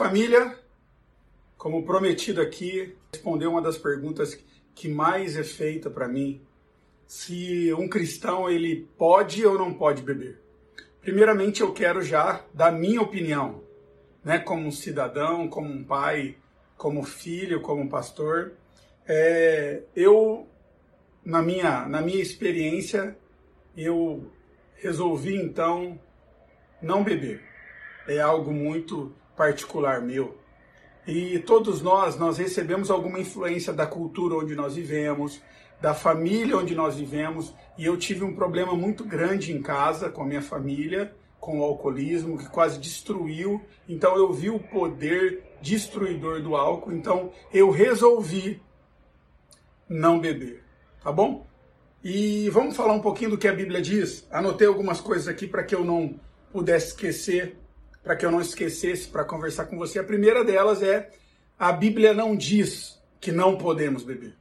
[0.00, 0.58] família,
[1.58, 4.34] como prometido aqui, responder uma das perguntas
[4.74, 6.40] que mais é feita para mim,
[7.06, 10.40] se um cristão ele pode ou não pode beber.
[11.02, 13.62] Primeiramente, eu quero já dar minha opinião,
[14.24, 16.34] né, como um cidadão, como um pai,
[16.78, 18.52] como filho, como pastor.
[19.06, 20.48] É, eu,
[21.22, 23.14] na minha, na minha experiência,
[23.76, 24.32] eu
[24.76, 26.00] resolvi então
[26.80, 27.42] não beber.
[28.08, 30.36] É algo muito particular meu.
[31.06, 35.40] E todos nós, nós recebemos alguma influência da cultura onde nós vivemos,
[35.80, 40.22] da família onde nós vivemos, e eu tive um problema muito grande em casa com
[40.22, 43.62] a minha família, com o alcoolismo, que quase destruiu.
[43.88, 48.60] Então eu vi o poder destruidor do álcool, então eu resolvi
[49.88, 50.62] não beber,
[51.02, 51.46] tá bom?
[52.04, 54.28] E vamos falar um pouquinho do que a Bíblia diz.
[54.30, 56.20] Anotei algumas coisas aqui para que eu não
[56.52, 57.56] pudesse esquecer,
[58.02, 59.98] para que eu não esquecesse para conversar com você.
[59.98, 61.10] A primeira delas é
[61.58, 64.34] a Bíblia não diz que não podemos beber.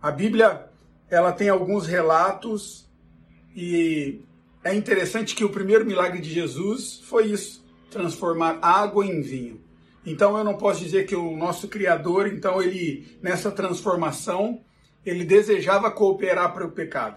[0.00, 0.68] A Bíblia
[1.08, 2.86] ela tem alguns relatos
[3.56, 4.20] e
[4.62, 9.62] é interessante que o primeiro milagre de Jesus foi isso, transformar água em vinho.
[10.04, 14.60] Então eu não posso dizer que o nosso criador, então ele nessa transformação,
[15.04, 17.16] ele desejava cooperar para o pecado.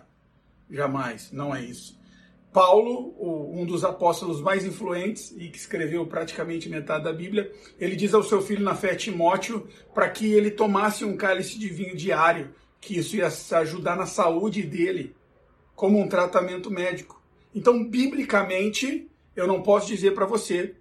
[0.69, 1.97] Jamais, não é isso.
[2.57, 3.13] Paulo,
[3.53, 8.23] um dos apóstolos mais influentes e que escreveu praticamente metade da Bíblia, ele diz ao
[8.23, 12.97] seu filho na fé Timóteo para que ele tomasse um cálice de vinho diário, que
[12.97, 15.15] isso ia ajudar na saúde dele,
[15.75, 17.21] como um tratamento médico.
[17.53, 20.73] Então, biblicamente, eu não posso dizer para você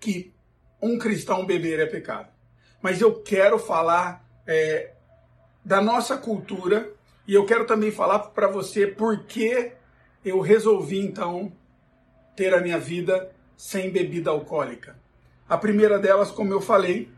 [0.00, 0.32] que
[0.80, 2.30] um cristão beber é pecado.
[2.80, 4.92] Mas eu quero falar é,
[5.62, 6.90] da nossa cultura
[7.28, 9.76] e eu quero também falar para você por que
[10.26, 11.52] eu resolvi então
[12.34, 14.96] ter a minha vida sem bebida alcoólica.
[15.48, 17.08] A primeira delas, como eu falei,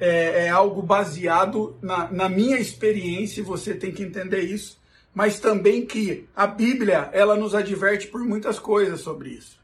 [0.00, 4.80] é, é algo baseado na, na minha experiência, e você tem que entender isso,
[5.14, 9.60] mas também que a Bíblia ela nos adverte por muitas coisas sobre isso.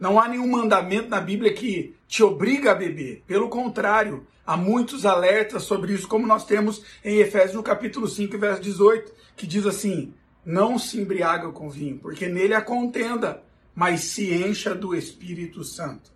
[0.00, 3.22] Não há nenhum mandamento na Bíblia que te obriga a beber.
[3.26, 8.38] Pelo contrário, há muitos alertas sobre isso, como nós temos em Efésios no capítulo 5,
[8.38, 13.42] verso 18, que diz assim: não se embriaga com vinho, porque nele há contenda,
[13.74, 16.10] mas se encha do Espírito Santo.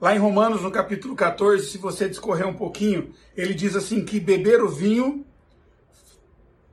[0.00, 4.18] Lá em Romanos, no capítulo 14, se você discorrer um pouquinho, ele diz assim que
[4.18, 5.24] beber o vinho,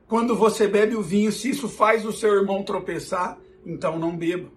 [0.08, 4.50] quando você bebe o vinho, se isso faz o seu irmão tropeçar, então não beba.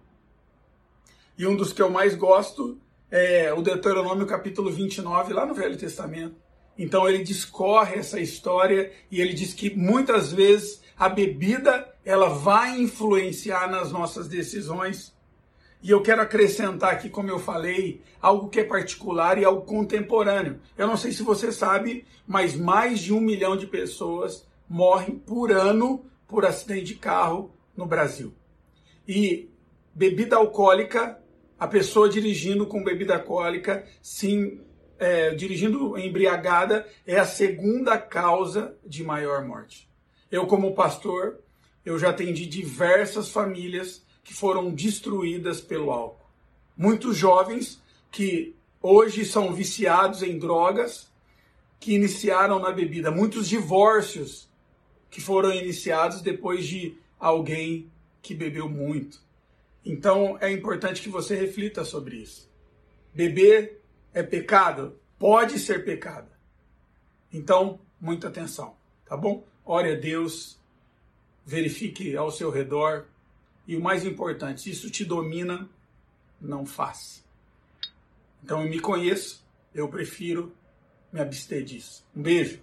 [1.38, 2.79] E um dos que eu mais gosto
[3.11, 6.35] é o Deuteronômio capítulo 29, lá no Velho Testamento.
[6.75, 12.80] Então ele discorre essa história e ele diz que muitas vezes a bebida ela vai
[12.80, 15.14] influenciar nas nossas decisões.
[15.81, 20.59] E eu quero acrescentar aqui, como eu falei, algo que é particular e algo contemporâneo.
[20.78, 25.52] Eu não sei se você sabe, mas mais de um milhão de pessoas morrem por
[25.52, 28.34] ano por acidente de carro no Brasil.
[29.08, 29.50] E
[29.94, 31.20] bebida alcoólica,
[31.59, 34.62] a pessoa dirigindo com bebida alcoólica, sim,
[34.98, 39.93] é, dirigindo embriagada, é a segunda causa de maior morte.
[40.34, 41.38] Eu, como pastor,
[41.86, 46.28] eu já atendi diversas famílias que foram destruídas pelo álcool.
[46.76, 47.80] Muitos jovens
[48.10, 51.08] que hoje são viciados em drogas,
[51.80, 53.12] que iniciaram na bebida.
[53.12, 54.50] Muitos divórcios
[55.08, 59.22] que foram iniciados depois de alguém que bebeu muito.
[59.86, 62.50] Então é importante que você reflita sobre isso.
[63.14, 65.00] Beber é pecado?
[65.20, 66.32] Pode ser pecado.
[67.32, 69.53] Então, muita atenção, tá bom?
[69.66, 70.59] Ore a Deus,
[71.46, 73.06] verifique ao seu redor
[73.68, 75.69] e o mais importante, se isso te domina,
[76.40, 77.22] não faça.
[78.44, 80.53] Então eu me conheço, eu prefiro
[81.12, 82.06] me abster disso.
[82.16, 82.59] Um beijo.